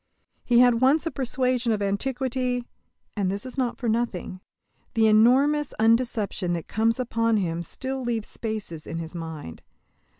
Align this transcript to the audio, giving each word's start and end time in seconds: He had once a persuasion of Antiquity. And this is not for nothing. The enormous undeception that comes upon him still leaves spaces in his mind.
He 0.43 0.61
had 0.61 0.81
once 0.81 1.05
a 1.05 1.11
persuasion 1.11 1.71
of 1.71 1.79
Antiquity. 1.79 2.65
And 3.15 3.29
this 3.29 3.45
is 3.45 3.55
not 3.55 3.77
for 3.77 3.87
nothing. 3.87 4.39
The 4.95 5.05
enormous 5.05 5.75
undeception 5.79 6.55
that 6.55 6.67
comes 6.67 6.99
upon 6.99 7.37
him 7.37 7.61
still 7.61 8.01
leaves 8.01 8.27
spaces 8.27 8.87
in 8.87 8.97
his 8.97 9.13
mind. 9.13 9.61